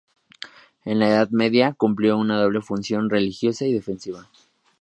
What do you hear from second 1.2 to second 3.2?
Media, cumplió una doble función: